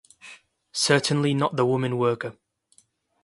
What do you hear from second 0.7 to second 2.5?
Certainly not the woman worker.